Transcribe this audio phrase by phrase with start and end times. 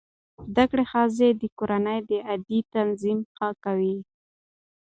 [0.53, 3.97] زده کړه ښځه د کورنۍ د عاید تنظیم ښه کوي.